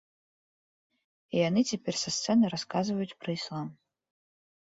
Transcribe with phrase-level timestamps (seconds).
[1.35, 3.67] І яны цяпер са сцэны расказваюць пра іслам.